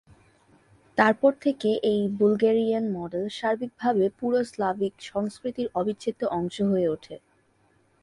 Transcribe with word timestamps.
তারপর 0.97 1.31
থেকে, 1.41 1.69
এই 1.83 2.01
বুলগেরিয়ান 2.19 2.85
মডেল 2.97 3.25
সার্বিকভাবে 3.29 4.05
পুরো 4.19 4.39
স্লাভিক 4.43 4.93
সংস্কৃতির 5.11 5.67
অবিচ্ছেদ্য 5.75 6.21
অংশ 6.37 6.55
হয়ে 6.61 6.87
ওঠে। 6.87 7.15